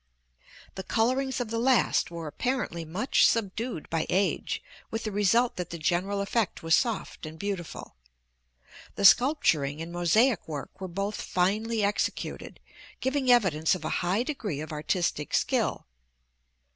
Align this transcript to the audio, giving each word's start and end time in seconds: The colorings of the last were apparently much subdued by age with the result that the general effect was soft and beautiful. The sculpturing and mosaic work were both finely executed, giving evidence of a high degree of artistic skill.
The 0.73 0.81
colorings 0.81 1.39
of 1.39 1.51
the 1.51 1.59
last 1.59 2.09
were 2.09 2.25
apparently 2.25 2.83
much 2.85 3.27
subdued 3.27 3.87
by 3.91 4.07
age 4.09 4.63
with 4.89 5.03
the 5.03 5.11
result 5.11 5.57
that 5.57 5.69
the 5.69 5.77
general 5.77 6.21
effect 6.21 6.63
was 6.63 6.73
soft 6.73 7.27
and 7.27 7.37
beautiful. 7.37 7.93
The 8.95 9.05
sculpturing 9.05 9.79
and 9.79 9.91
mosaic 9.91 10.47
work 10.47 10.81
were 10.81 10.87
both 10.87 11.21
finely 11.21 11.83
executed, 11.83 12.59
giving 12.99 13.31
evidence 13.31 13.75
of 13.75 13.85
a 13.85 13.89
high 14.01 14.23
degree 14.23 14.59
of 14.59 14.71
artistic 14.71 15.35
skill. 15.35 15.85